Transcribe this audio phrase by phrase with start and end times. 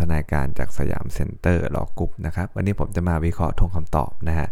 [0.00, 4.48] ทนายการจากสยามเซ็นเตอร์ Law Group นะครับ วันนี้ผมจะมาวิเคราะห์ธงคำตอบนะฮะ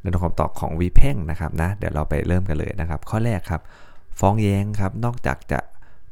[0.00, 3.60] ในธงคำตอบของวิแพ่งนะครับนะ เดี๋ยวเราไปเริ่มกันเลยนะครับ ข้อแรกครับ
[4.20, 5.60] ฟ้องแย้งครับ นอกจากจะ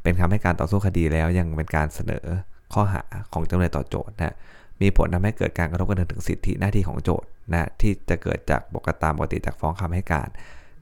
[0.02, 2.24] เป็นคำให้การต่อสู้คดีแล้วยังเป็นการเสนอ
[2.73, 3.02] ข้อหา
[3.32, 4.34] ของจำเลยต่อโจทก์นะ
[4.82, 10.28] มีผลทำให้เกิดการกระทบกระเทือนถึงสิทธิหน้าที่ของโจทก์นะที่จะเกิดจากปกติตามปกติจากฟ้องคำให้การ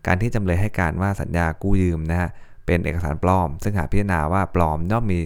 [0.07, 2.31] การที่จำเลยให้การว่าสัญญากู้ยืมนะฮะ
[2.67, 5.19] เป็นเอกสารปลอม ซึ่งหากพิจารณาว่าปลอมย่อมมี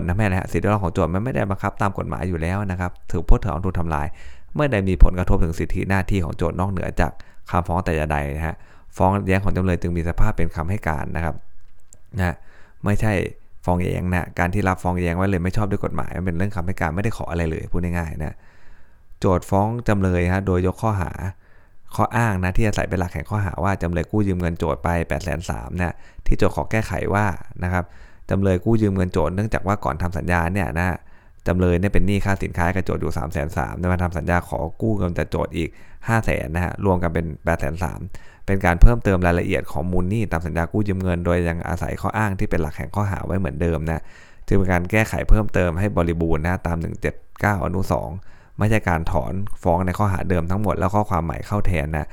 [0.00, 4.06] ลทำให้นะฮะสิทธิของโจทย์มันไม่ได้บังคับตามกฎหมายอยู่แล้วนะครับถือโทษถือเอาถูกทำลาย
[4.54, 7.12] เมื่อใดมีผลกระทบถึงสิทธิหน้าที่ของโจทย์นอกเหนือจาก
[7.50, 8.56] คำฟ้องแต่อย่างใดนะฮะ
[8.96, 11.34] ฟ้องแย้งของจำเลยจึงมีสภาพเป็นคำให้การนะครับ
[12.16, 12.34] นะ
[12.84, 13.12] ไม่ใช่
[13.64, 18.36] ฟ้องแย้งนะการที่รับฟ้องแย้งไว้เลยไม่ชอบด้วยกฎหมายมันเป็นเรื่องคำให้การไม่ได้ขออะไรเลยพูดง่ายๆนะ
[19.20, 21.10] โจทย์ฟ้องจำเลยฮะโดยยกข้อหา
[21.94, 25.94] ข้ออ้างนะที่อาศัยเป็นหลักแห่งข้อหาว่าจำเลยกู้ยืมเงินโจทย์ไป8ปดแสนสามนะ
[26.26, 27.24] ที่โจทย์ขอแก้ไขว่า
[27.64, 27.84] นะครับ
[28.30, 30.98] จำเลยกู้ยืมเงินโจทย์เนื่องจากว่าก่อนทำสัญญาเนี่ยนะ
[31.46, 35.68] จำเลยเนี่ยเป็นหนี้ค่าสินค้ากับโจทย์อยู่3ามแสนสามมาทำสัญญาขอกู้เงินจากโจทย์อีก
[36.08, 38.00] 5้าแสนนะฮะรวมกันเป็น8ปดแสนสาม
[38.46, 44.02] เป็นการเพิ่มเติมรายละเอียดของมูลหนี้ตามสัญญากู้ยืมเงิน โดยยังอาศัยข้ออ้างที่เป็นหลักแห่งข้อหาไว้เหมือนเดิมนะ
[44.46, 46.76] จึงเป็นการแก้ไขเพิ่มเติมให้บริบูรณ์นะตาม
[47.20, 47.80] 179 อนุ
[48.20, 52.06] 2 ไม่ใช่การถอนฟ้องในข้อหาเดิมทั้งหมดแล้วข้อความใหม่เข้าแทนนะ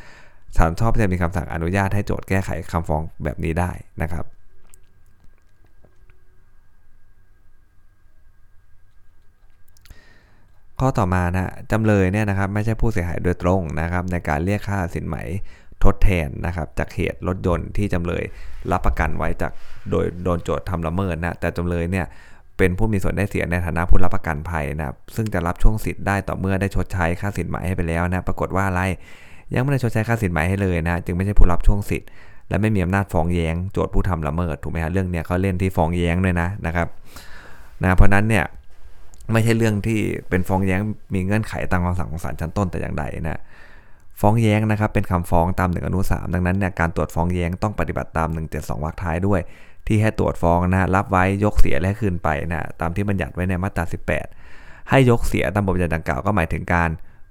[0.58, 4.26] ศาลชอบจะมีคำสั่งอนุญาตให้โจทย์แก้ไขคำฟ้องแบบนี้ได้นะครับ
[10.82, 15.18] ข้อต่อมานะจำเลยเนี่ยนะครับไม่ใช่ผู้เสียหายโดยตรงนะครับในการเรียกค่าสินไหม
[15.84, 18.24] ทดแทนนะครับจากเหตุรถยนต์ที่จำเลย
[18.72, 19.52] รับประกันไว้จาก
[19.92, 22.06] โดยโดนโจทย์ทำละเมิดนะแต่จำเลยเนี่ย
[22.58, 28.82] เป็นผู้มีส่วนได้เสียในฐานะผู้รับประกันภัยนะซึ่งจะรับช่วงสิทธิ์ได้ต่อเมื่อได้ชดใช้ค่าสินไหมให้ไปแล้วนะปรากฏว่าอะไร
[29.54, 32.08] ยังไม่ได้ชดใช้ค่าสินไหมให้เลยนะจึงไม่ใช่ผู้รับช่วงสิทธิ์
[32.50, 36.88] และไม่มีอำนาจฟ้องแย้งโจทย์ผู้ทำละเมิดถูกไหมฮะเรื่องเนี้ยเขาเล่นที่ฟ้องแย้งด้วยนะนะครับ
[37.84, 38.46] นะเพราะนั้นเนี่ย
[39.32, 40.00] ไม่ใช่เรื่องที่
[40.30, 40.80] เป็นฟ้องแย้ง
[41.14, 43.42] มีเงื่อนไขตามคำสั่งของศาลชั้นต้นแต่อย่างใดนะ
[44.22, 49.42] ฟ้องแย้งนะครับเป็นคำฟ้องตามหนึ่งอนุสามดังนั้นเนี่ยการตรวจฟ้องแย้งต้องปฏิบัติตาม 172วรรคท้ายด้วย
[49.88, 53.84] ที่ให้ตรวจฟ้องนะรับไว้ยกเสียและคืนไปนะตามที่บัญญัติไว้ในมาตรา
[54.38, 56.90] 18 ให้ยกเสียตามบทบัญญัติดังกล่าวก็หมายถึงการ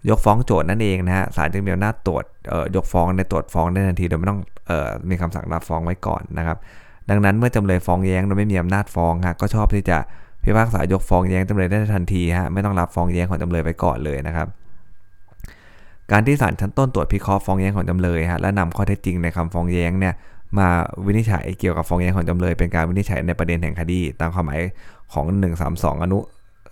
[0.08, 2.24] ยกฟ้องโจทย์นั่นเองนะฮะศาลจึงมีอำนาจตรวจ
[2.76, 4.40] ยกฟ้องในตรวจฟ้องได้ทันทีโดยไม่ต้อง
[4.70, 6.58] ออมีคำสั่งรับฟ้องไว้ก่อนนะครับ
[7.10, 9.98] ดังนั้นเมื่อจำเลยฟ้องแย้งโดยไม่มีอำนาจฟ้องฮะก็ชอบที่จะ
[10.44, 14.48] พิพากษายกฟ้องแย้งจำเลยได้ทันทีฮะไม่ต้องรับฟ้องแย้งของจำเลยไปก่อนเลยนะครับ
[16.12, 20.14] การที่ศาลชั้นต้นตรวจพิเคราะห์ฟ้องแย้งของจำเลยฮะและนำข้อเท็จจริงในคำฟ้องแย้งเนี่ย
[20.58, 20.68] มา
[21.06, 24.60] วินิจฉัยเกี่ยวกับฟ้องแย้งของจำเลย เป็นการวินิจฉัยในประเด็นแห่งคดี ตามความหมาย
[25.12, 25.24] ของ
[25.64, 26.18] 132 อนุ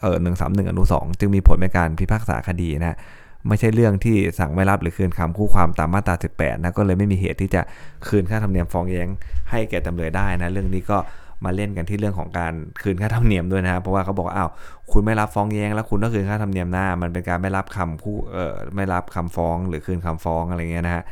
[0.00, 2.96] เออ131 อนุ 2 จึงมีผลในการพิพากษาคดีนะ
[3.48, 7.62] ไม่ใช่เรื่องที่สั่งไม่รับหรือคืนคำคู่ความตามมาตรา 18 นะก็เลยไม่มีเหตุที่จะ
[8.06, 9.08] คืนค่าธรรมเนียมฟ้องแย้ง
[9.50, 10.98] ให้แก่จำเลยได้นะเรื่องนี้ก็
[11.44, 14.50] มาเล่นกันที่เรื่องของการคืนค่าธรรมเนียมด้วยนะครับเพราะว่าเขาบอกอ้าว
[14.92, 21.04] คุณไม่รับฟ้องแย้งแล้วคุณต้องคืนค่าธรรมเนียมหน้า มันเป็นการไม่รับคำคู่เอ่อไม่รับคำฟ้องหรือคืนคำฟ้องอะไรเงี้ยนะฮะ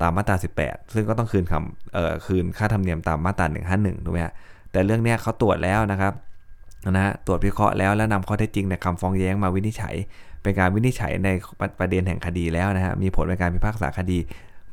[0.00, 4.34] ตามมาตรา 18 ซึ่งก็ต้องคืนคำเอ่อคืนค่าธรรมเนียมตามมาตรา 151ถูกไหมฮะ
[4.70, 6.12] แต่เรื่องนี้เขาตรวจแล้วนะครับ
[6.90, 9.94] นะฮะตรวจพิเคราะห์แล้วแล้วนำข้อเท็จจริงในคำฟ้องแย้งมาวินิจฉัย
[10.42, 11.28] เป็นการวินิจฉัยใน
[11.78, 14.18] ประเด็นแห่งคดีแล้วนะฮะมีผลในการพิพากษาคดี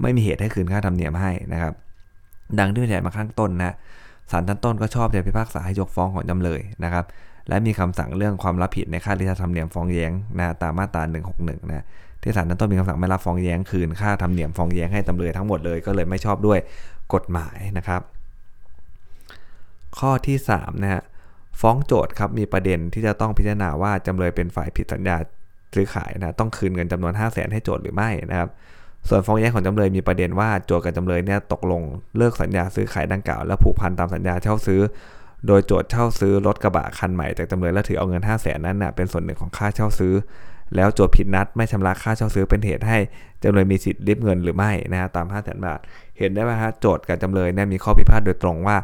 [0.02, 1.74] ไม่มีเหตุให้คืนค่าธรรมเนียมให้นะครับ
[2.59, 3.76] ดังที่วินิจฉัยมาข้างต้นนะ
[4.32, 7.06] ศาลชั้นต้นก็ชอบจะพิพากษาให้ยกฟ้องของจำเลยนะครับ
[7.50, 11.02] และมีคำสั่งเรื่องความรับผิดในค่าริชธรรมเนียมฟ้องแย้งนะตามมาตรา
[11.38, 11.86] 161 นะ
[12.22, 16.60] ที่ศาลชั้นต้นมีคำสั่งไม่รับฟ้องแย้งคืนค่าธรรมเนียมฟ้องแย้งให้จำเลยทั้งหมดเลยก็เลยไม่ชอบด้วย
[17.14, 18.02] กฎหมายนะครับ
[20.00, 21.04] ข้อที่3นะฮะ
[21.62, 25.18] ฟ้องโจทย์ครับมีประเด็นที่จะต้องพิจารณาว่าจำเลยเป็นฝ่ายผิดสัญญา
[25.76, 28.50] ซื้อขายนะต้องคืนเงินจำนวน 5 0 0แสนให้โจทย์หรือไม่นะครับ
[29.09, 31.81] ส่วนฟ้องแย้งของจำเลยมีประเด็นว่าโจทย์กับจำเลยเนี่ยตกลง
[32.18, 34.81] เลิกสัญญาซื้อขายดังกล่าวและผูกพันตามสัญญาเช่าซื้อ
[35.47, 40.13] โดยโจทย์เช่าซื้อรถกระบะคันใหม่จากจำเลยและถือเอาเงิน 5 0 0แสนนั้นนะเป็นส่วนหนึ่งของค่าเช่าซื้อ
[40.75, 42.97] แล้วโจทย์ผิดนัดไม่ชำระค่าเช่าซื้อเป็นเหตุให้
[43.44, 45.79] จำเลยมีสิทธิ์ริบเงินหรือไม่นะตาม 5 0 0แสนบาท
[46.17, 48.78] เห็นได้ไหมฮะโจทย์กับจำเลยเนี่ยมีข้อพิพาทโดยตรงว่า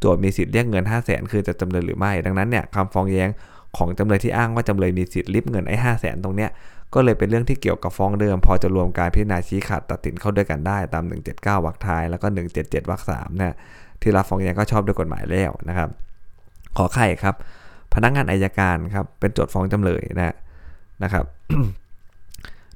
[0.00, 3.28] โจทย์มีสิทธิ์เรียกเงิน 5 0 0แสนคือจะจำเลยหรือไม่ ดังนั้นเนี่ยคำฟ้องแย้ง
[3.76, 6.50] ของจำเลยที่อ้างว่าจำเลยมีสิทธิ์ริบเงินไอ้ห้าแสนตรงเนี้ย
[6.94, 11.04] ก็เลยเป็นเรื่องที่เกี่ยวกับฟ้องเดิม พอจะรวมการพิจารณาชี้ขาดตัดสินเข้าด้วยกันได้ตาม
[11.58, 12.26] 179วรรคท้ายแล้วก็
[12.58, 13.54] 177วรรค3เนี่ย
[14.00, 15.88] ที่รับฟ้องแย้งก็ชอบด้วยกฎหมายแล้วนะครับ
[16.76, 17.34] ขอไข่ครับ
[17.94, 20.34] พนักงานอายการครับเป็นโจทย์ฟ้องจำเลยนะ
[21.02, 21.24] นะครับ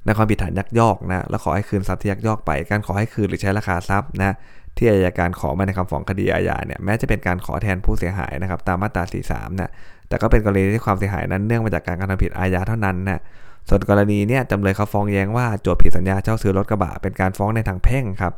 [0.05, 4.35] ในความผิดฐานยักยอกนะแล้วขอให้คืนทรัพย์ที่ยักยอกไป การขอให้คืนหรือใช้ราคาทรัพย์นะ
[4.77, 9.71] ที่อายการขอมาในคำฟ้องคดีอาญาเนี่ยแม้จะเป็นการขอแทนผู้เสียหายนะครับตามมาตรา 43นะ
[10.07, 13.21] แต่ก็เป็นกรณีที่ความเสียหายนั้นเนื่องมาจากการกระทำผิดอาญาเท่านั้นนะ
[13.69, 18.33] ส่วนกรณีเนี่ยจำเลยเขาฟ้องแย้งว่าโจทย์ผิดสัญญาเช่าซื้อรถกระบะเป็นการฟ้องในทางแพ่งครับ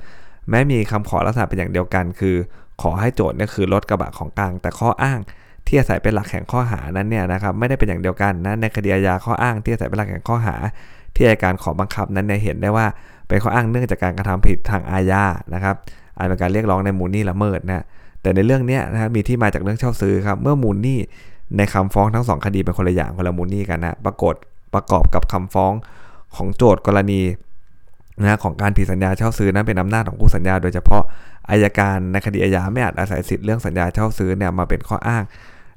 [0.49, 2.35] แม้มีคำขอลักษณะเป็นอย่างเดียวกัน คือ
[2.81, 5.19] ขอให้โจทย์เนี่ยคือรถกระบะของกลาง แต่ข้ออ้าง
[5.67, 10.55] ที่อาศัยเป็นหลักแห่งข้อหานั้นเนี่ยนะครับไม่ได้เป็นอย่างเดียวกันนะในคดีอาญาข้ออ้างที่อาศัยเป็นหลักแห่งข้อหา
[11.15, 12.85] ที่อัยการขอบังคับนั้นเนี่ยเห็นได้ว่า
[13.27, 15.23] เป็นข้ออ้างเนื่องจากการกระทำผิดทางอาญา
[15.53, 15.75] นะครับ
[16.17, 17.83] อาจเป็นการเรียกร้องในมูลนี่ละเมิดนะ
[18.21, 20.99] แต่ในเรื่องนี้นะครับมีที่มาจากเรื่องเช่าซื้อครับเมื่อมูลนี่
[21.57, 24.35] ในคำฟ้องทั้งสองคดีเป็นคนละอย่างคนละมูลนี่กันนะปรากฏ
[24.77, 25.73] ประกอบกับคำฟ้อง
[26.35, 27.21] ของโจทย์กรณี
[28.21, 31.03] นะของการผิดสัญญาเช่าซื้อนั้นเป็นอำนาจของผู้สัญญา โดยเฉพาะ
[31.49, 35.23] อายการในคดีอาญาไม่อาจอาศัยสิทธิ์เรื่องสัญญาเช่าซื้อเนี่ยมาเป็นข้ออ้าง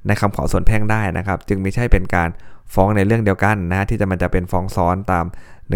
[0.06, 2.28] ในคำขอส่วนแพ่งได้นะครับ จึงไม่ใช่เป็นการ
[2.74, 5.24] ฟ้องในเรื่องเดียวกันนะที่จะมันจะเป็นฟ้องซ้อนตาม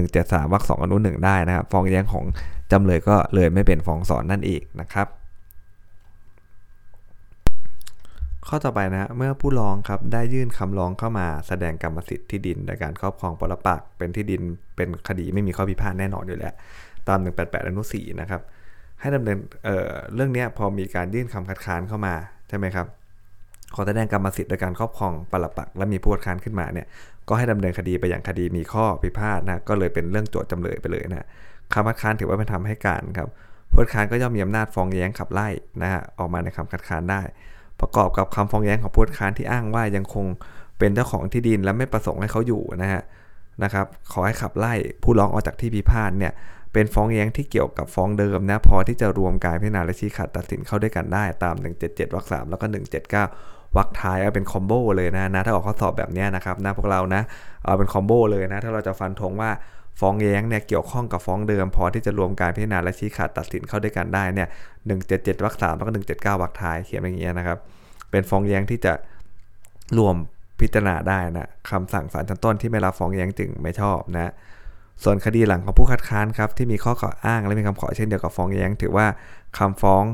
[0.00, 2.25] 173วรรคสองอนุหนึ่งได้นะครับ ฟ้องแย้งของ
[2.73, 5.06] จำเลยก็เลยไม่เป็นฟ้องซ้อนนั่นเองนะครับ
[8.49, 14.43] ข้อต่อไปนะฮะเมื่อผู้ร้องครับได้ยื่นคำร้องเข้ามาแสดงกรรมสิทธิ์ที่ดินในการครอบครองปรปักษ์เป็นที่ดิน
[14.76, 16.55] เป็นคดีไม่มีข้อพิพาทแน่นอนอยู่แล้ว
[17.08, 18.41] ตาม 188 อนุ 4 นะครับ
[19.00, 22.14] ให้ดำเนินเเรื่องนี้พอมีการยื่นคำคัดค้านเข้ามา
[22.49, 22.87] ใช่ไหมครับ
[23.75, 26.87] ขอแสดงกรรมสิทธิ์ในการครอบครองปรปักษ์และมีผู้คัดค้านขึ้นมาเนี่ย
[27.29, 31.26] ก็ให้ดำเนินคดีไปอย่างคดีมีข้อพิพาทนะ ก็เลยเป็นเรื่องโจทย์จำเลยไปเลยนะ
[31.75, 33.29] คำคัดค้านถือว่าเป็นทำให้การครับ
[33.73, 35.49] ผู้คัดค้านก็ย่อมมีอำนาจฟ้องแย้งขับไล่
[35.82, 37.23] นะฮะ ออกมาในคำคัดค้านได้
[37.81, 40.26] ประกอบกับคำฟ้องแย้งของผู้ค้านที่อ้างว่ายังคง
[40.79, 43.03] เป็นเจ้าของที่ดินและไม่ประสงค์ให้เขาอยู่นะฮะ
[43.62, 46.32] นะครับขอให้ขับไล่ผู้ร้องออกจากที่พิพาทเนี่ย
[46.73, 51.55] เป็นฟ้องแย้งที่เกี่ยวกับฟ้องเดิมนะพอที่จะรวมการพิจารณาและชี้ขาดตัดสินเข้าด้วยกันได้ตาม
[51.85, 52.67] 177วรรค3แล้วก็
[53.21, 57.23] 179วรรคท้ายเอาเป็นคอมโบเลยนะนะถ้าออกข้อสอบแบบนี้นะครับนะพวกเรานะ
[57.65, 59.50] เอาเป็นคอมโบเลยนะถ้าเราจะฟันธงว่า
[60.00, 64.49] ฟ้องแย้งเนี่ยเกี่ยวข้องกับฟ้องเดิม พอที่จะรวมการพิจารณาและชี้ขาดตัดสินเข้าด้วยกันได้เนี่ย
[64.96, 67.58] 177วรรค3แล้วก็179วรรคท้ายเขียนอย่างเงี้ยนะครับ
[68.11, 68.93] เป็นฟ้องแย้งที่จะ
[69.99, 70.17] รวม
[70.61, 74.32] พิจารณาได้นะคำสั่งศาลชั้นต้นที่ไม่รับฟ้องแย้งจึงไม่ชอบนะ
[75.05, 79.06] ส่วนคดีหลังของผู้คัดค้านครับที่มีข้อกล่าวอ้างและมีคำขอเช่นเดียวกับฟ้องแย้ง ถือว่า
[79.58, 80.05] คำฟ้อง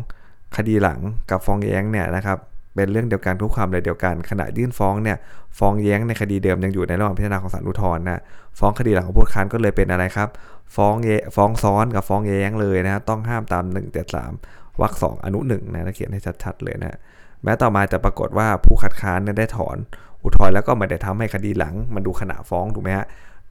[0.57, 1.01] คดีหลัง
[1.31, 2.39] กับฟ้องแย้งเนี่ยนะครับ
[2.75, 5.17] เป็นเรื่องเดียวกันทุกความเลยเดียวกัน ขณะยื่นฟ้องเนี่ย
[5.59, 8.21] ฟ้องแย้งในคดีเดิมยังอยู่ในระหว่างพิจารณาของศาลอุทธรณ์นะ
[8.59, 10.29] ฟ้องคดีหลังของผู้ค้านก็เลยเป็นอะไรครับ
[10.77, 13.83] ฟ้องเยฟ้องซ้อนกับฟ้องแย้งเลยนะต้องห้ามตาม1นึ
[14.15, 14.33] สาม
[14.81, 16.99] วรรคสองอนุหนึ่งนะเขียนให้ชัดๆเลยนะ
[17.45, 19.77] แม้ต่อมาจะปรากฏว่าผู้คัดค้านเนี่ยได้ถอน
[20.23, 23.07] อุทธรณ์แล้วก็ไม่ได้ทำให้คดีหลัง มันดูขณะฟ้องถูกไหมฮะ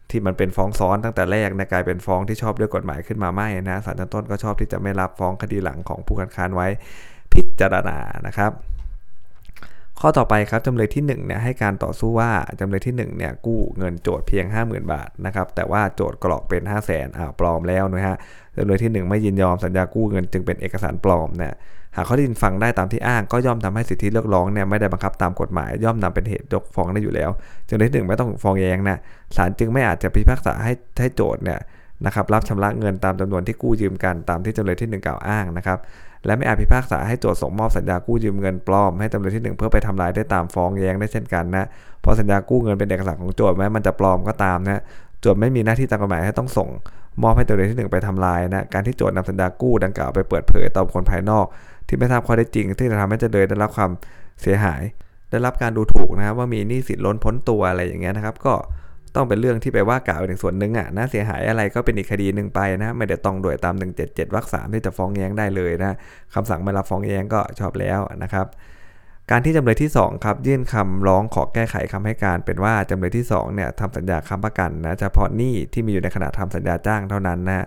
[0.09, 6.67] ที่มันเป็นฟ้องซ้อนตั้งแต่แรกนะกลายเป็นฟ้องที่ชอบด้วยกฎหมายขึ้นมาไม่นะศาลชั้นต้นก็ชอบที่จะไม่รับฟ้องคดีหลังของผู้คัดค้านไว้
[7.33, 8.51] พิจารณานะครับ
[10.01, 18.17] ข้อต่อไปครับจำเลยที่1เนี่ยให้การต่อสู้ว่าจำเลยที่1เนี่ยกู้เงินโจทย์เพียง 50,000 บาทนะครับแต่ว่าโจทย์กรอกเป็น 5 0 0 0 0นอ้าวปลอมแล้วนะฮะ
[18.57, 21.53] จำเลยที่ 1 ไม่ยินยอมสัญญากู้เงินจึงเป็นเอกสารปลอมเนี่ย
[21.95, 27.29] หากข้อที่ดินฟังได้ตามที่อ้างก็ย่อมทำให้สิทธิเลือกร้องเนี่ยไม่ได้บังคับตามกฎหมาย ย่อมนำเป็นเหตุยกฟ้องได้อยู่แล้ว
[27.69, 28.97] จำเลยที่ 1 ไม่ต้องฟ้องแย้งนะ
[29.35, 31.59] ศาลจึงไม่อาจจะพิพากษาให้ให้โจทย์เนี่ย
[32.05, 35.79] นะครับรับชำระเงินตามจำนวนที่กู้ยืมกันตามที่จำเลยที่1กล่าวอ้างนะครับ
[36.25, 41.65] และไม่อาจพิพากษาให้โจทย์ส่งมอบสัญญากู้ยืมเงินปลอมให้จำเลยที่ 1 เพื่อไปทำลายได้ตามฟ้องแย้งได้เช่นกันนะ
[42.01, 44.81] เพราะสัญญากู้เงินเป็นเอกสารของโจทย์แม้มันจะปลอมก็ตามนะ
[45.21, 46.69] โจทย์ไม่มีหน้าที่ตามกฎหมายให้ต้องส่ง
[47.23, 51.45] มอบให้จำเลยที่ 1 ไปทำลายนะการที่โจทย์นำสัญญากู้ดังกล่าวไปเปิดเผยต่อคนภายนอก
[51.87, 53.91] ที่ไม่ทราบข้อได้จริง ที่จะทำให้จำเลยได้รับความ
[54.41, 54.81] เสียหาย
[55.31, 58.53] ได้รับการดูถูกนะครับว่ามีหนี้สินล้นพ้นตัวอะไรอย่างเงี้ยนะครับ ก็
[59.15, 63.75] ต้องเป็นเรื่องที่ไปว่ากล่าวในส่วนหนึ่งอะนะเสียหายอะไรก็เป็นอีกคดีหนึ่งไปนะไม่ได้ต้องโดยตาม
[64.05, 65.93] 177วรรคสามที่จะฟ้องแย้งได้เลยนะ
[66.33, 68.47] คำสั่งไม่รับฟ้องแย้งก็ชอบแล้วนะครับ
[69.31, 77.65] การที่จำเลยที่ 2 ครับ ยื่นคำร้องขอแก้ไขคำให้การ เป็นว่าจำเลยที่2เนี่ยทำสัญญาค้ำประกันนะเฉพาะหนี้ที่มีอยู่ในขณะทำสัญญาจ้างเท่านั้นนะ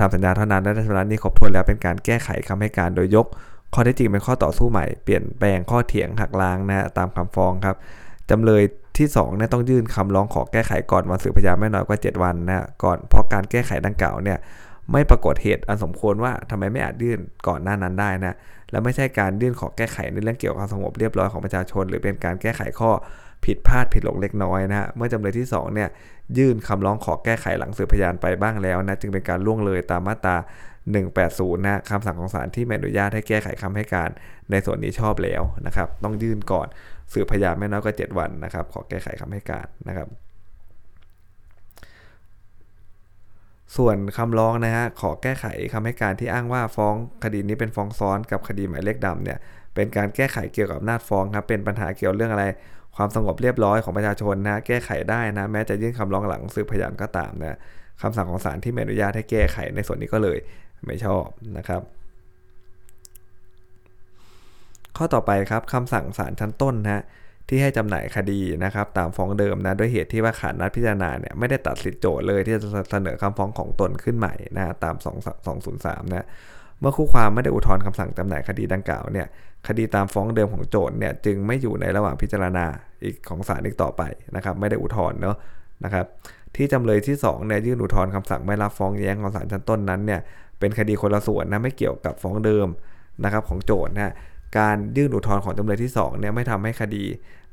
[0.00, 3.26] ทำสัญญาเท่านั้นและชำระหนี้ครบถ้วนแล้วเป็นการแก้ไขคำให้การโดยยก
[3.74, 7.76] ข้อเท็จจริงเป็นข้อต่อสู้ใหม่เปลี่ยนแปลงข้อเถียงหักล้างนะตามคำฟ้องครับ
[8.30, 8.62] จำเลย
[9.00, 14.38] ที่2เนี่ยต้องยื่นคำร้องขอแก้ไขก่อนวันสืบพยานไม่น้อยกว่า 7 วันนะก่อนเพราะการแก้ไขดังกล่าวเนี่ย
[14.92, 18.34] ไม่ปรากฏเหตุอันสมควรว่าทำไมไม่อาจยื่นก่อนหน้านั้นได้นะ
[18.70, 22.90] และไม่ใช่การยื่นขอแก้ไขในเรื่องเกี่ยวกับความสงบเรียบร้อยของประชาชน หรือเป็นการแก้ไขข้อ
[23.44, 25.88] ผิดพลาดผิดหลงเล็กน้อยนะฮะเมื่อจำเลยที่2เนี่ย
[26.38, 30.36] ยื่นคำร้องขอแก้ไขหลังสืบพยานไปบ้างแล้วนะจึงเป็นการล่วงเลยตามมาตรา
[31.00, 34.10] 180 นะคำสั่งของศาลที่ไม่อนุญาตให้แก้ไขคำให้การ
[34.50, 36.66] ในส่วนนี้ชอบแล้วนะครับต้องยื่นก่อน
[37.12, 40.08] สืบพยานไม่น้อยกว่า7วันนะครับ ขอแก้ไขคำให้การนะครับ
[43.76, 49.38] ส่วนคำร้องนะฮะขอแก้ไขคำให้การที่อ้างว่าฟ้องคดีนี้เป็นฟ้องซ้อนกับคดีหมายเลขดำเนี่ย
[49.74, 52.44] เป็นการแก้ไขเกี่ยวกับอำนาจฟ้องครับเป็นปัญหาเกี่ยวเรื่องอะไร
[52.96, 57.56] ความสงบเรียบร้อยของประชาชนนะแก้ไขได้นะ แม้จะยื่นคำร้องหลังสืบพยานก็ตามนะ
[58.02, 60.38] คำสั่งของศาลที่ไม่อนุญาตให้แก้ไขในส่วนนี้ก็เลย
[60.86, 61.24] ไม่ชอบ
[61.58, 61.82] นะครับ
[65.02, 67.02] ข้อต่อไปครับคำสั่งศาลชั้นต้นนะ
[67.48, 75.06] ที่ให้จำหน่ายคดีนะครับตามฟ้องเดิมนะด้วยเหตุที่ว่าขาดนัดพิจารณาเนี่ยไม่ได้ตัดสิทธิโจทย์เลยที่จะเสนอคำฟ้องของตนขึ้นใหม่นะตาม 2
[75.46, 76.26] 203นะ
[76.80, 79.26] เมื่อคู่ความไม่ได้อุทธรณ์คำสั่งจำหน่ายคดีดังกล่าวเนี่ย
[79.68, 82.66] คดีตามฟ้องเดิมของโจทย์เนี่ยจึงไม่อยู่ในระหว่างพิจารณา
[83.04, 84.02] อีกของศาลอีกต่อไป
[84.36, 85.36] นะครับไม่ได้อุทธรณ์เนาะ
[85.84, 86.06] นะครับ
[86.56, 90.20] ที่จำเลยที่2เนี่ยยื่นอุทธรณ์คำสั่งไม่รับฟ้องแย้งของศาลชั้นต้นนั้นเนี่ย
[90.58, 92.68] เป็นคดีคนละส่วนนะไม่เกี่ยวกับฟ้องเดิม
[93.24, 94.14] นะครับของโจทย์นะ
[94.58, 97.04] การยื่นอุทธรณ์ของจำเลยที่2เนี่ยไม่ทำให้คดี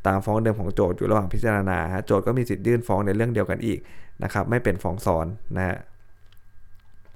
[0.07, 3.79] ตามฟ้องเดิมของโจทย์อยู่ระหว่างพิจารณาโจทย์ก็มีสิทธิ์ยื่นฟ้องในเรื่องเดียวกันอีก
[4.23, 5.25] นะครับไม่เป็นฟ้องซ้อน
[5.57, 5.77] นะฮะ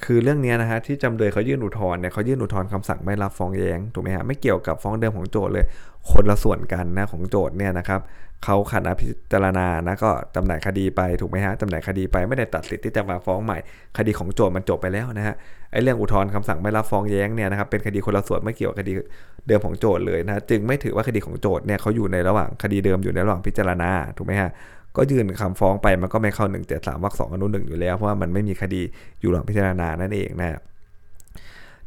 [0.03, 5.65] คือเรื่องนี้นะฮะที่จำเลยเขายื่นอุทธรณ์เนี่ยเขายื่นอุทธรณ์คำสั่งไม่รับฟ้องแย้งถูกไหมฮะไม่เกี่ยวกับฟ้องเดิมของโจทย์เลย
[6.11, 8.01] คนละส่วนกันนะของโจทย์เนี่ยนะครับ
[8.45, 13.57] เขาขัดพิจารณานะก็จำหน่ายคดีไปถูกไหมฮะจำหน่ายคดีไปไม่ได้ตัดสิทธิ์ที่จะมาฟ้องใหม่
[13.97, 15.35] คดีของโจทย์มันจบไปแล้วนะฮะ
[15.71, 18.93] ไอ้เรื่องอุทธรณ์คำสั่งไม่รับฟ้องแย้งเนี่ยนะครับเป็นคดีคนละส่วนไม่เกี่ยวกับคดี
[19.48, 24.51] เดิมของโจทย์เลยนะจึงไม่ถือว่าคดีของโจทย์เนี่ยเขาอยู่ในระหว่างคดีเดิมอยู่ในระหว่างพิจารณาถูกไหมฮะ
[24.98, 28.81] ก็ยื่นคำฟ้องไปมันก็ไม่เข้า1 7 3วรรคสองอนุหนึ่งอยู่แล้วเพราะว่ามันไม่มีคดี
[29.21, 30.60] อยู่ระหว่างพิจารณานั่นเองนะ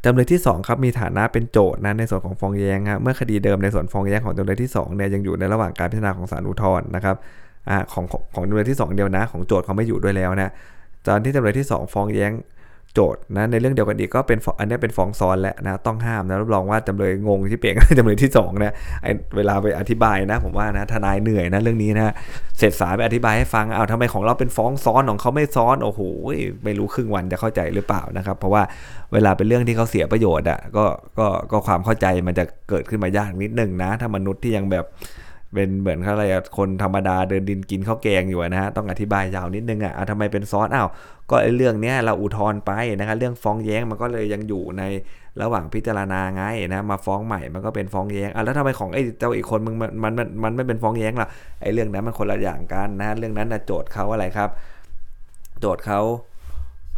[0.03, 7.15] จำเลยที่2ครับมีฐานะเป็นโจทย์นะในส่วนของฟ้องแย้งครับเมื่อคดีเดิมในส่วนฟ้องแย้งของจำเลยที่2เนี่ยยังอยู่ในระหว่างการพิจารณาของศาลอุทธรณ์นะครับ
[7.69, 10.51] อของของจำเลยที่ 2 เดียวนะ ของโจทย์เขาไม่อยู่ด้วยแล้วนะ
[11.07, 12.31] ตอนที่จำเลยที่ 2 ฟ้องแย้ง
[12.95, 18.73] โจทย์นะในเรื่องเดียวกันอีกก็เป็นอันนี้เป็นฟ้องซ้อนแล้วนะต้องห้ามนะรับรองว่าจำเลยงงที่เปลี่ยนจำเลยที่2นะ
[19.03, 22.13] ไอเวลาไปอธิบายนะ ผมว่านะทนายเหนื่อยนะเรื่องนี้นะ
[22.57, 26.01] เสร็จสายไปอธิบายให้ฟังเอาทำไมของเราเป็นฟ้องซ้อนของเขาไม่ซ้อนโอ้โห
[26.63, 28.63] ไม่รู้ครึ่งวันจะเข้าใจหรือเปล่านะครับ เพราะว่า
[29.13, 30.85] เวลาเป็นเรื่องที่เขาเสียประโยชน์อะก็
[31.19, 34.85] ก็ก็ความเข้าใจมันจะเกิดขึ้นมายากนิดนึงนะ ถ้ามนุษย์ที่ยังแบบ
[35.55, 36.23] เป็นเหมือนอะไร
[36.57, 40.87] คนธรรมดาเดินดินกินข้าวแกงอยู่นะฮะต้องอธิบายยาวนิดนึงอะทำไมเป็นซอสอ้าว
[41.29, 44.83] ก็ไอ้เรื่องเนี้ยเราอุทธรณ์ไปนะครับเรื่องฟ้องแย้งมันก็เลยยังอยู่ใน
[45.41, 46.43] ระหว่างพิจารณาไง
[46.73, 51.27] นะมาฟ้องใหม่มันก็เป็นฟ้องแย้งอะแล้วทำไมของไอ้เจ้าอีกคนมึงมันมันมันไม่เป็นฟ้องแย้งล่ะ
[51.61, 54.49] ไอ้เรื่องนั้นมันคนละอย่างกันนะเรื่องนั้นนะโจทย์เขาอะไรครับ
[55.59, 55.99] โจทย์เขา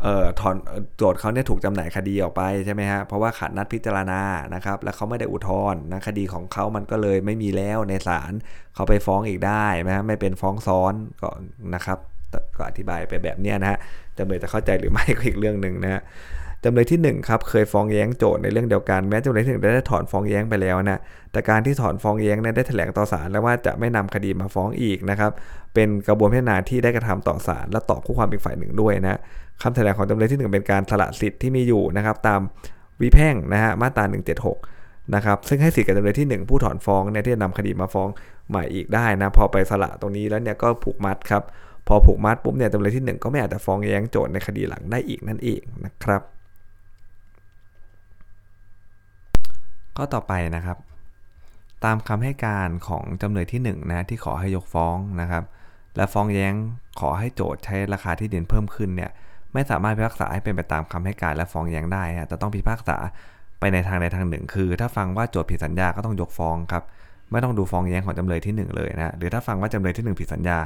[0.01, 0.55] เอ่อถอน
[0.97, 4.21] โจทย์เขาเนี่ยถูกจำหน่ายคดีออกไปใช่ไหมฮะเพราะว่าขาดนัดพิจารณา
[4.55, 8.31] นะครับแล้วเขาไม่ได้อุทธรณ์นะคดีของเขามันก็เลยไม่มีแล้วในศาล
[8.75, 11.29] เขาไปฟ้องอีกได้นะไม่เป็นฟ้องซ้อนก็
[11.75, 11.99] นะครับ
[12.57, 13.79] ก็อธิบายไปแบบเนี้ยนะฮะ
[14.17, 16.01] จำเลยจะเข้าใจหรือไม่ก็อีกเรื่องหนึ่งนะฮะ
[16.69, 20.99] จำเลยที่1ครับเคยฟ้องแย้งโจทย์ในเรื่องเดียวกันแม้จำเลยที่หนึ่งได้ถอนฟ้องแย้งไปแล้วนะ
[21.31, 25.31] แต่การที่ถอนฟ้องแย้งนั้นได้แถลงต่อศาลแล้วว่าจะไม่นำคดีมาฟ้องอีกนะครับ
[25.73, 29.19] เป็นกระบวนพิจารณาที่ได้กระทำต่อศาลและตอบคู่ความอีกฝ่ายหนึ่งด้วยนะ
[29.61, 32.39] คำแถลงของจำเลยที่ 1 เป็นการสละสิทธิ์ที่มีอยู่นะครับตาม
[33.01, 34.03] วิแพ่งนะฮะมาตรา
[34.59, 38.09] 176นะครับซึ่งให้สิทธิ์กับจำเลยที่ 1 ผู้ถอนฟ้องเนี่ยที่จะนำคดีมาฟ้อง
[38.49, 41.43] ใหม่อีกได้นะพอไปสละตรงนี้แล้วเนี่ยก็ผูกมัดครับ
[41.87, 46.21] พอผูกมัดปุ๊บเนี่ยจำเลยที่ 1 ก็ไม่อาจจะฟ้องแย้งโจทย์ในคดีหลังได้อีกนั่นเองนะครับ
[49.97, 50.77] ก็ต่อไปนะครับ
[51.85, 55.43] ตามคำให้การของจำเลยที่1นะที่ขอให้ยกฟ้องนะครับ
[55.95, 56.53] และฟ้องแย้ง
[56.99, 59.11] ขอให้โจทย์ใช้ราคาที่ดินเพิ่มขึ้นเนี่ย
[59.53, 62.97] ไม่สามารถพิพากษาให้เป็นไปตามคำให้การและฟ้องแย้งได้ฮะแต่ต้องพิพากษา
[63.59, 66.83] ไปในทางใดทางหนึ่ง คือ ถ้าฟังว่าโจทย์ผิดสัญญาก็ต้องยกฟ้องครับ
[67.31, 70.57] ไม่ต้องดูฟ้องแย้งของจำเลยที่ 1 เลยนะหรือถ้าฟังว่าจำเลยที่ 1 ผิดสัญญา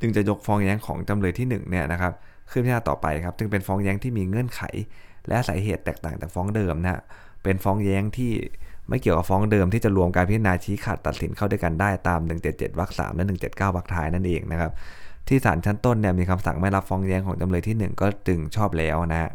[0.00, 2.12] จึงจะยกฟ้องแย้งของจำเลยที่1เนี่ยนะครับ
[2.50, 4.62] ขึ้นพิจารณาต่อไปครับจึงเป็นฟ้องแย้งที่มีเงื่อนไข
[5.28, 7.00] และสาเหตุแตกต่างจากฟ้องเดิมนะ
[7.42, 8.32] เป็นฟ้องแย้งที่
[8.88, 12.20] ไม่เกี่ยวกับฟ้องเดิมที่จะรวมการพิจารณาชี้ขาดตัดสินเข้าด้วยกันได้ตาม
[12.50, 14.72] 177วรรค3และ 179วรรคท้ายนั่นเองนะครับ
[15.28, 19.30] ที่ศาลชั้นต้นเนี่ยมีคำสั่งไม่รับฟ้องแย้งของจำเลยที่ 1 ก็จึงชอบแล้วนะ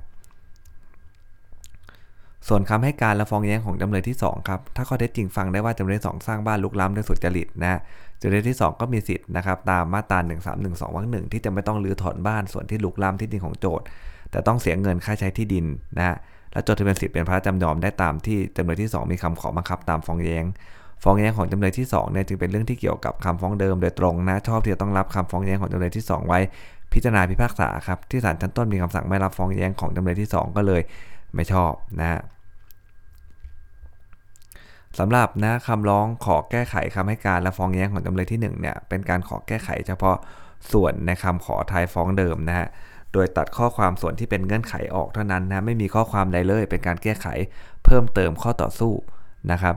[2.47, 7.79] ส่วนคำให้การและฟ้องแย้งของจำเลยที่2ครับถ้าข้อเท็จจริงฟังได้ว่าจำเลยสองสร้างบ้านลุกล้ำด้วยสุจริตนะ
[8.21, 10.19] จำเลยที่ 2 ก็มีสิทธิ์นะครับตามมาตรา
[10.57, 13.85] 1312วรรคหนึ่งที่จะไม่ต้องรื้อถอนบ้านส่วนที่ลุกล้ำที่ดินของโจทย์
[14.31, 15.65] แต่ต้องเสียเงินค่าใช้ที่ดิน
[15.97, 16.17] นะ
[16.57, 20.45] และจดทะเบียนสิทธิ์เป็นพระจำยอมได้ตามที่จำเลยที่ 2 มีคำขอบังคับตามฟ้องแย้ง
[21.03, 26.39] ฟ้องแย้งของจำเลยที่2เนี่ยจึงเป็นเรื่องที่เกี่ยวกับคำฟ้องเดิมโดยตรงนะชอบที่จะต้องรับคำฟ้องแย้งของจำเลยที่ 2 ไว้
[26.93, 30.81] พิจารณาพิพากษาครับที่ศาลชั้นต้นมีคำสั่งไม่รับฟ้องแย้งของจำเลยที่ 2 ก็เลย
[31.35, 32.21] ไม่ชอบนะฮะ
[34.99, 40.17] สำหรับนะคำร้องขอแก้ไขคำให้การและฟ้องแย้งของจำเลยที่1เนี่ยเป็นการขอแก้ไขเฉพาะ
[40.71, 42.67] ส่วนในคำขอทายฟ้องเดิมนะฮะ
[43.13, 47.27] โดยตัดข้อความส่วนที่เป็นเงื่อนไขออกเท่านั้นนะไม่มีข้อความใดเลย เป็นการแก้ไข
[47.85, 48.93] เพิ่มเติมข้อต่อสู้
[49.51, 49.75] นะครับ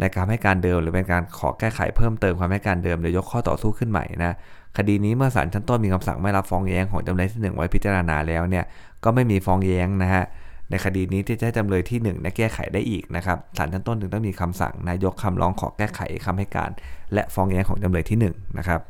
[0.00, 4.32] ในการให้การเดิมหรือเป็นการขอแก้ไขเพิ่มเติมความให้การเดิมหรือยกข้อต่อสู้ขึ้นใหม่นะ
[4.76, 8.64] คดีนี้เมื่อศาลชั้นต้นมีคำสั่งไม่รับฟ้องแย้งของจำเลยที่ 1 ไว้พิจารณาแล้วเนี่ย
[9.04, 10.24] ก็ไม่มีฟ้องแย้งนะฮะ
[10.70, 16.70] ในคดีนี้ที่จะให้จำเลยที่1นะแก้ไขได้อีกนะครับศาลชั้นต้นถึงต้องมีคำสั่งนายกคำร้องขอแก้ไขคำให้การ
[17.14, 18.80] และฟ้องแย้งของจำเลยที่1นะครับ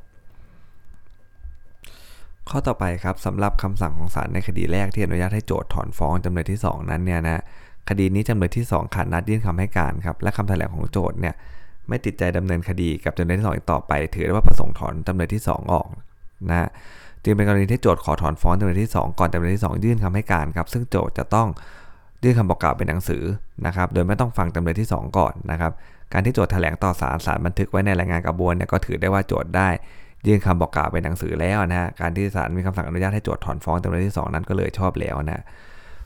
[2.49, 7.43] ข้อต่อไปครับสำหรับคำสั่งของศาลในคดีแรกที่อนุญาตให้โจทย์ถอนฟ้องจำเลยที่ 2 นั้นเนี่ยนะ
[7.89, 11.35] คดีนี้จำเลยที่ 2 ขาดนัดยื่นคำให้การครับและคำแถลงของโจทย์เนี่ย
[11.89, 15.89] ไม่ติดใจดำเนินคดีกับจำเลยที่2อีกต่อไป ถือได้ว่าประสงค์ถอนจำเลยที่ 2 ออก
[16.51, 16.69] นะ
[17.25, 21.49] จึงเป็นกรณีที่โจทย์ขอถอนฟ้องจำเลยที่ 2 ก่อนจำเลยที่ 2 ยื่นคำให้การครับซึ่งโจทย์จะต้อง
[22.25, 23.23] ยื่นคำบอกกล่าวเป็นหนังสือ
[23.67, 25.73] นะครับโดยไม่ต้องฟังจำเลยที่ 2 ก่อนนะครับ
[26.13, 29.69] การที่โจทย์แถลงต่อศาลศาลบันทึกไว้ในรายงานกระบวนเนี่ยก็ถือได้ว่าโจทย์ได้
[30.27, 35.43] ยื่นคำบอกกล่าวเป็นหนังสือแล้วนะฮะการที่ศาลมีคำสั่งอนุญาตให้โจทย์ถอนฟ้องจำเลยที่ 2 นั้นก็เลยชอบแล้วนะ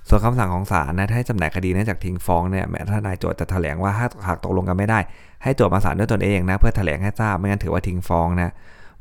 [0.08, 3.92] ส่วนคำสั่งของศาลนะให้จำหน่ายคดีเนื่องจากทิ้งฟ้องเนี่ยแม้ถ้านายโจทย์จะแถลงว่า
[4.26, 4.98] หากตกลงกันไม่ได้
[5.42, 8.50] ให้โจทย์มาศาลด้วยตนเองนะเพื่อแถลงให้ทราบไม่งั้นถือว่าทิ้งฟ้องนะ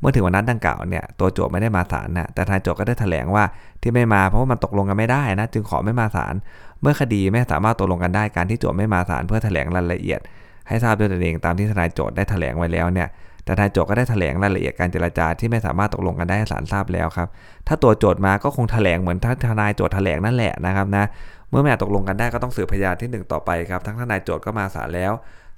[0.00, 3.44] เมื่อถึงวันนั้นดังกล่าวเนี่ยตัวโจทย์ไม่ได้มาศาลนะแต่ทนายโจทย์ก็ได้แถลงว่า
[3.82, 6.34] ที่ไม่มาเพราะว่ามันตกลงกันไม่ได้นะจึงขอไม่มาศาล
[6.80, 10.20] เมื่อคดีไม่สามารถตกลงกันได้การที่โจทย์ไม่มาศาลเพื่อแถลงรายละเอียด
[10.68, 13.08] ให้ทราบด้วยตนเองตามที่ทนายโจทย์ได้แถลงไว้แล้วเนี่ย
[13.46, 17.28] แต่นายโจก็ได้แถลงรายละเอียดการเจรจาที่ไม่สามารถตกลงกันได้ศาลทราบแล้วครับ
[17.66, 21.04] ถ้าตัวโจทย์มาก็คงแถลงเหมือนทนายโจทย์แถลงนั่นแหละนะครับนะ
[21.50, 25.12] เมื่อไม่อาจตกลงกันได้ก็ต้องสืบพยานที่ 1 ต่อไปครับ ทั้งทนายโจทย์ก็มาศาลแล้ว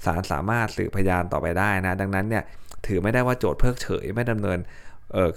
[0.05, 2.43] ศาลสามารถสืบพยานต่อไปได้นะ ดังนั้นเนี่ย
[2.87, 4.59] ถือไม่ได้ว่าโจทย์เพิกเฉยไม่ดำเนิน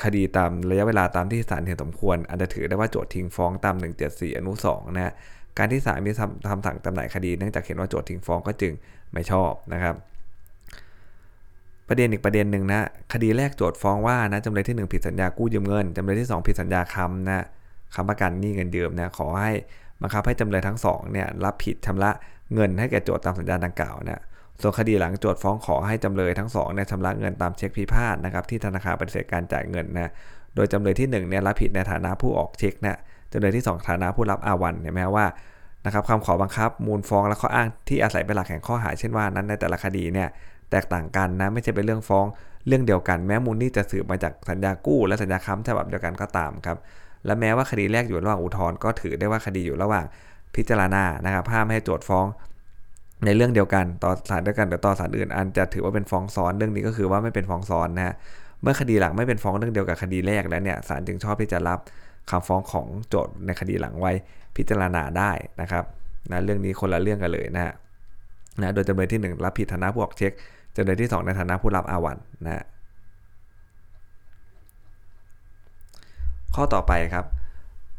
[0.04, 3.76] คดีตามระยะเวลาตามที่ศาลเห็นสมควรอาจจะถือได้ว่าโจทย์ทิ้งฟ้องตาม
[4.08, 5.14] 174 อนุ 2 นะ
[5.58, 6.12] การที่ศาลมี
[6.50, 8.74] ทำสั่งจำหน่ายคดีเนื่องจากเห็นว่าโจทย์ทิ้งฟ้องก็จึง
[9.14, 9.96] ไม่ชอบนะครับ
[11.94, 12.82] ประเด็นอีกประเด็นหนึ่งนะ
[13.14, 17.46] คดีแรกโจทย์ฟ้องว่านะจำเลยที่ 1 ผิดสัญญากู้ยืมเงินจำเลยที่ 2 ผิดสัญญาคำนะ
[17.96, 19.52] คำประกันหนี้เงินเดิมนะขอให้
[20.02, 22.12] บังคับให้จำเลยทั้งสองเนี่ยรับผิดชำระ
[22.54, 24.22] เงินให้แก่โจทย์ตามสัญญาดังกล่าวนะ
[24.62, 30.12] ส่วนคดีหลังโจทย์ฟ้องขอให้จำเลยทั้งสองเนี่ยชำระเงินตามเช็คพิพาทนะครับที่ธนาคารปฏิเสธการจ่ายเงินนะ
[30.56, 32.98] โดยจำเลยที่1เนี่ยรับผิดในฐานะผู้ออกเช็คนะ
[33.34, 35.26] จำเลยที่ 2 ฐานะผู้รับอาวันเนี่ยแม้ว่า
[35.86, 40.30] นะครับคำขอบังคับมูลฟ้องและข้ออ้างที่อาศัยเป็นหลักแห่งข้อหาเช่นว่านั้นในแต่ละคดีเนี่ย
[40.72, 42.26] แตกต่างกันนะไม่ใช่เป็นเรื่องฟ้อง
[42.68, 46.78] เรื่องเดียวกัน แม้มูลนี่จะสืบมาจากสัญญากู้ และสัญญาค้ำฉบับเดียวกันก็ตามครับ
[47.26, 50.06] และแม้ว่าคดีแรกอยู่ระหว่างอุทธรณ์ก็ถือได้ว่าคดีอยู่ระหว่าง
[50.56, 52.26] พิจารณานะครับห้ามให้โจทย์ฟ้อง
[53.26, 58.16] ในเรื่องเดียวกันต่อศาลเดียวกันแต่ต่อศาลอื่นอันจะถือว่าเป็นฟ้องซ้อนเรื่องนี้ก็คือว่าไม่เป็นฟ้องซ้อนนะฮะ
[58.62, 61.80] เมื่อคดีหลังไม่เป็นฟ้องเรื่องเดียวกับคดีแรกแล้วเนี่ยศาลจึงชอบที่จะรับ
[62.30, 64.12] คำฟ้องของโจทย์ในคดีหลังไว้
[64.56, 65.84] พิจารณาได้นะครับ
[66.32, 67.74] นะเรื่องนี้คนละเรื่องกันเลยนะฮะ
[68.62, 70.32] นะโดยจำเลยที่ 1 รับผิดฐานะผู้ออกเช็ค
[70.76, 72.64] จำเลยที่ 2 ในฐานะผู้รับอาวันนะ
[76.56, 77.26] ข้อต่อไปครับ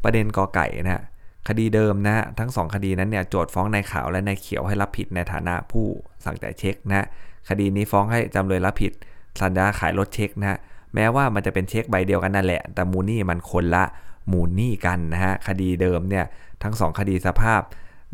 [0.05, 1.03] ประเด็นกอไก่นะฮะ
[1.49, 5.87] คดีเดิมนะทั้ง 2 คดีนั้นเนี่ยโจทย์ฟ้องนายขาวและนายเขียวให้รับผิดในฐานะผู้
[6.25, 7.07] สั่งจ่ายเช็คนะ
[7.49, 8.93] คดีนี้ฟ้องให้จำเลยรับผิด
[9.41, 10.59] สัญญาขายรถเช็คนะ
[10.95, 13.85] แม้ว่ามันจะเป็นเช็คใบเดียวกันนั่นแหละ แต่มูนี่มันคนละ
[14.33, 16.25] มูนี่กันนะฮะคดีเดิมเนี่ย
[16.63, 17.61] ทั้ง 2 คดีสภาพ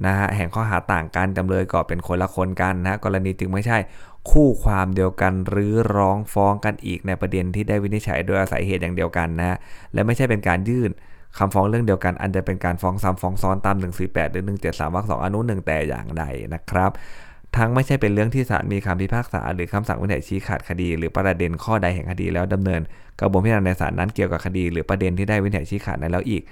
[0.07, 3.79] นะฮะแห่งข้อหาต่างกันจำเลยก็เป็นคนละคนกันนะกรณีจึงไม่ใช่
[4.31, 9.57] คู่ความเดียวกันหรือร้องฟ้องกันอีกในประเด็นที่ได้วินิจฉัยโดยอาศัยเหตุอย่างเดียวกันนะ
[9.95, 10.91] และไม่ใช่เป็นการยื่น
[11.39, 16.91] คำฟ้องเรื่องเดียวกัน อันจะเป็นการฟ้องซ้ำฟ้องซ้อนตาม 148 หรือ 173วรรคสองอนุหนึ่งแต่อย่างใดนะครับ
[17.57, 22.81] ทั้งไม่ใช่เป็นเรื่องที่ศาลมีคำพิพากษา หรือคำสั่งวินิจฉัยชี้ขาดคดี หรือประเด็นข้อใดแห่งคดีแล้วดำเนิน
[23.21, 26.43] กระบวนพิจารณาในศาลนั้นเกี่ยวกับคดี หรือประเด็นที่ได้วินิจฉัยชี้ขาดนั้นแล้วอีก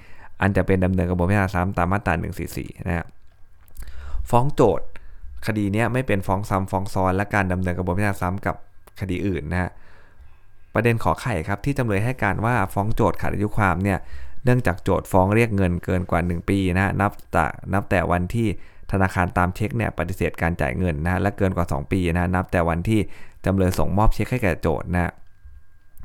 [0.40, 2.14] อันจะเป็นดำเนินกระบวนพิจารณาซ้ำตามมาตรา
[2.50, 3.06] 144 นะครับ
[4.30, 4.86] ฟ้องโจทย์
[5.46, 8.54] คดีนี้ไม่เป็นฟ้องซ้ำฟ้องซ้อนและการดำเนินกระบวนพิจารณาซ้ำกับ
[9.00, 9.70] คดีอื่นนะฮะ
[10.74, 13.98] ประเด็นขอไข่ครับที่จำเลยให้การว่าฟ้องโจทย์ขาดอายุความเนี่ย
[14.44, 18.48] เนื่องจากโจทย์ฟ้องเรียกเงินเกินกว่า 1 ปีนะนับจากนับแต่วันที่
[18.92, 23.00] ธนาคารตามเช็คเนี่ยปฏิเสธการจ่ายเงินนะและเกินกว่า 2 ปีนะนับแต่วันที่
[23.44, 25.12] จำเลยส่งมอบเช็คให้แก่โจทย์นะ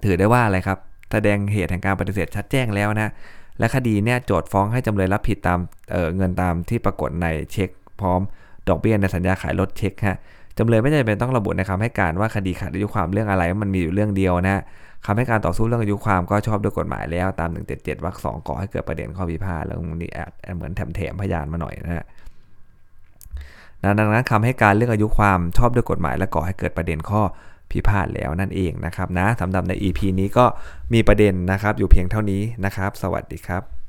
[0.03, 0.77] ถือได้ว่าอะไรครับ
[1.11, 3.11] แสดงเหตุแห่งการปฏิเสธชัดแจ้งแล้วนะ
[3.59, 5.59] และคดีเนี่ยโจทย์ฟ้องให้จำเลยรับผิดตาม
[5.91, 7.69] เเงินตามที่ปรากฏในเช็ค
[8.01, 8.21] พร้อม
[8.69, 10.17] ดอกเบี้ยในสัญญาขายรถเช็คฮะ
[10.57, 14.61] จำเลยไม่จำเป็นต้องระบุในคำให้การว่าคดีขาดอายุความเรื่องอะไรมันมีอยู่เรื่องเดียวนะ
[15.05, 22.05] คำให้การต่อสู้เรื่องอายุความก็ชอบด้วยกฎหมายแล้วตาม 177วรรคสองก่อให้เกิดประเด็นข้อพิพาทแล้วนี่แอดเหมือนแถมแถมพยานมาหน่อยนะฮะ
[23.99, 27.21] ดังนั้นคำให้การเรื่องอายุความชอบด้วยกฎหมายและก่อให้เกิดประเด็นข้อ
[27.71, 30.45] พิพาทแล้วนั่นเองนะครับนะสำหรับใน EP นี้ก็
[30.93, 33.80] มีประเด็นนะครับ อยู่เพียงเท่านี้นะครับ สวัสดีครับ